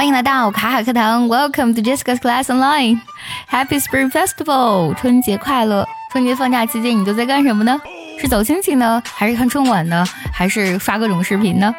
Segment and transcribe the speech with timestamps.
[0.00, 2.98] 欢迎来到卡卡课堂，Welcome to Jessica's Class Online。
[3.50, 5.86] Happy Spring Festival，春节快乐！
[6.10, 7.78] 春节放假期间你都在干什么呢？
[8.18, 10.02] 是走亲戚呢，还是看春晚呢，
[10.32, 11.74] 还是刷各种视频呢？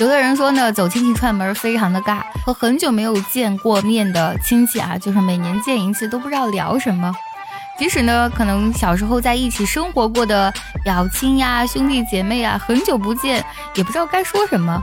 [0.00, 7.14] 有的人说呢，走亲戚串门非常的尬，和很久没有见过面的亲戚啊，就是每年见一次都不知道聊什么。
[7.78, 10.52] 即使呢，可能小时候在一起生活过的
[10.82, 13.44] 表亲呀、兄弟姐妹啊，很久不见，
[13.76, 14.82] 也不知道该说什么。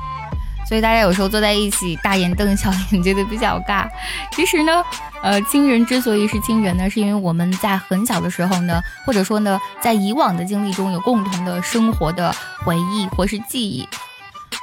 [0.67, 3.87] 所以大家有时候坐在一起，大眼瞪小眼，觉得比较尬。
[4.33, 4.83] 其实呢，
[5.23, 12.35] 呃，亲人之所以是亲人呢，是因为我们在很小的时候呢，或者说呢，在以往的经历中有共同的生活的
[12.65, 13.87] 回忆或是记忆。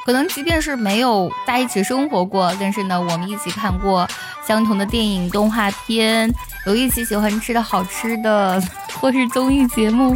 [0.05, 4.07] 可能即便是没有在一起生活过，但是呢，我们一起看过
[4.47, 6.31] 相同的电影、动画片，
[6.67, 8.63] 有一起喜欢吃的好吃的，
[9.01, 10.15] 或是综艺节目，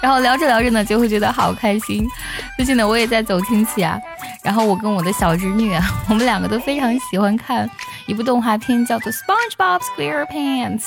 [0.00, 2.08] 然后聊着聊着呢，就会觉得好开心。
[2.56, 3.98] 最近呢，我也在走亲戚啊。
[4.44, 5.74] 然后我跟我的小侄女，
[6.08, 7.68] 我们两个都非常喜欢看
[8.06, 10.80] 一部动画片，叫做《SpongeBob SquarePants》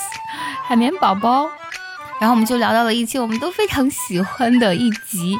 [0.63, 1.49] 海绵宝宝。
[2.19, 5.37] 然后我们就聊到了一期我们都非常喜欢的一集，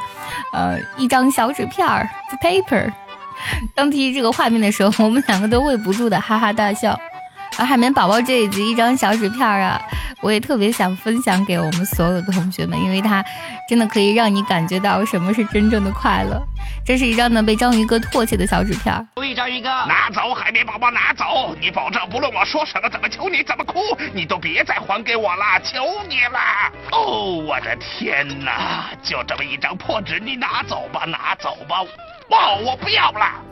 [0.53, 2.91] 呃，一张小纸片儿，the paper。
[3.75, 6.99] 当提及这个画面的时候，我们两个都会不住的哈哈大笑。
[7.57, 9.81] 而海绵宝宝这一集一张小纸片儿啊。
[10.21, 13.23] 我也特别想分享给我们所有的同学们，因为它
[13.69, 16.41] 真的可以让你感觉到什么是真正的快乐。
[16.85, 19.07] 这是一张呢被章鱼哥唾弃的小纸片。
[19.15, 21.55] 注意，章鱼哥，拿走海绵宝宝，拿走！
[21.61, 23.79] 你保证不论我说什么，怎么求你，怎么哭，
[24.13, 26.39] 你都别再还给我了，求你了！
[26.91, 31.77] 哦，我的天哪，就这么一张破纸，你拿走吧，拿走吧！
[32.29, 33.43] 哇，我不要了。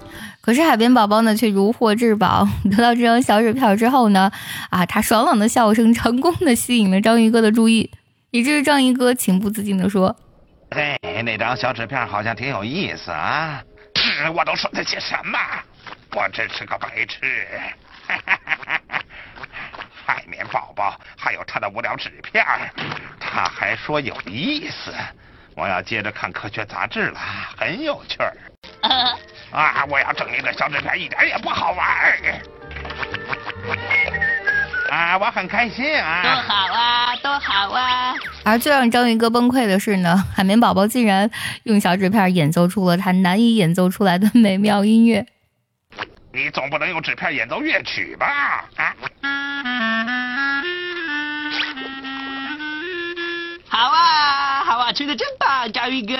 [0.42, 2.48] 可是海绵宝宝呢，却如获至宝。
[2.70, 4.32] 得到这张小纸片之后呢，
[4.70, 7.90] 啊，他爽朗的笑声成功的吸引了章鱼哥的注意，
[8.32, 10.16] 以至于章鱼哥情不自禁的说
[10.70, 13.64] ：“嘿，那张小纸片好像挺有意思啊！
[13.94, 15.40] 这我都说了些什么？
[16.16, 17.48] 我真是个白痴！
[20.06, 22.46] 海绵宝宝还有他的无聊纸片，
[23.20, 24.94] 他还说有意思。
[25.56, 27.20] 我要接着看科学杂志了，
[27.58, 28.32] 很有趣儿。”
[29.52, 29.86] 啊！
[29.90, 31.88] 我要整一个小纸片，一点也不好玩
[34.92, 35.18] 啊！
[35.18, 36.22] 我很开心啊！
[36.24, 37.16] 多好啊！
[37.18, 38.14] 多好啊！
[38.44, 41.30] 而最让章鱼哥崩溃的是呢，海绵宝宝竟然
[41.64, 45.26] 用小纸片演奏出了他难以演奏出来的美妙音乐。
[46.34, 48.66] 你总不能用纸片演奏乐曲吧？
[48.76, 48.94] 啊！
[53.68, 56.16] 好啊，好啊，吹的真棒，章鱼哥！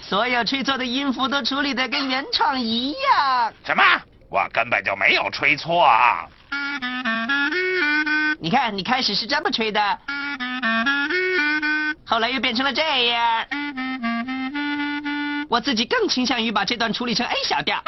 [0.00, 3.52] 所有吹错的音符都处理的跟原创一样。
[3.64, 3.82] 什么？
[4.30, 6.26] 我根本就没有吹错啊。
[8.40, 9.98] 你看，你开始是这么吹的，
[12.04, 13.46] 后来又变成了这样。
[15.48, 17.82] 我自己更倾向于把这段处理成 A 小调。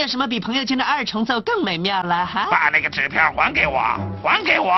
[0.00, 2.48] 有什么比朋友圈的二重奏更美妙了哈！
[2.50, 3.78] 把那个纸片还给我，
[4.24, 4.74] 还给我！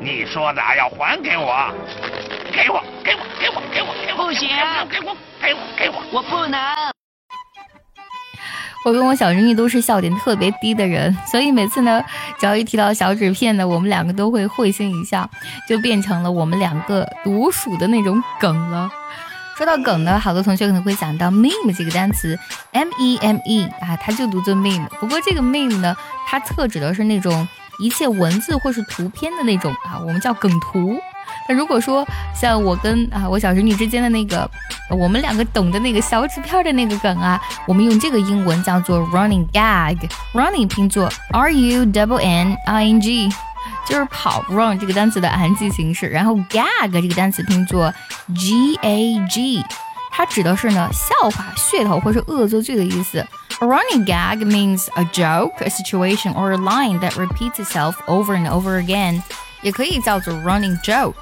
[0.00, 1.72] 你说的要还给我，
[2.52, 4.24] 给我，给我，给我，给我，给我！
[4.26, 4.48] 不行，
[4.90, 6.02] 给我，给我，给我！
[6.10, 6.60] 我不能。
[8.84, 12.04] 我跟我小侄女都是笑点特别低的人，所以每次呢，
[12.36, 15.30] 只要一提到小纸片呢，我们两个都会会心一笑，
[15.68, 18.90] 就变成了我们两个独属的那种梗了。
[19.56, 22.36] 说到梗呢，好多同学可能会想到 meme 这个单词
[22.72, 24.88] ，m e m e 啊，它就读作 meme。
[25.00, 27.46] 不过这个 meme 呢，它特指的是那种
[27.78, 30.98] 一切文字或是图片的那种啊，我们叫梗图。
[31.48, 32.04] 那如果说
[32.34, 34.50] 像我跟啊我小侄女之间的那个，
[34.90, 43.28] 我们两个懂的那个小纸片的那个梗啊，我们用这个英文叫做 running gag，running 拼作 r u double n i n g。
[43.86, 47.92] 就是跑 run 这个单词的含记形式，然后 gag 这个单词拼作
[48.34, 49.62] g a g，
[50.10, 53.26] 它指的是呢笑话、噱头或是恶作剧的意思。
[53.60, 58.82] Running gag means a joke, a situation or a line that repeats itself over and over
[58.82, 59.22] again，
[59.62, 61.14] 也可以叫做 running joke。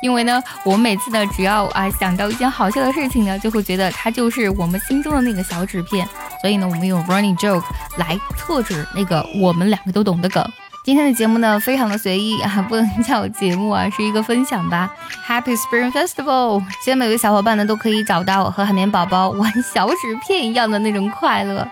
[0.00, 6.06] 因为呢，我每次呢，只要啊想到一件好笑的事情呢，就会觉得它就是我们心中的那个小纸片，
[6.42, 7.64] 所以呢，我们用 running joke
[7.96, 10.46] 来特指那个我们两个都懂的梗。
[10.84, 14.94] 今天的节目呢，非常的随意啊， 不能叫节目啊，是一个分享吧。
[15.26, 16.62] Happy Spring Festival！
[16.84, 19.96] 希望每位小伙伴呢都可以找到我和海绵宝宝玩小纸
[20.26, 21.66] 片一样的那种快乐。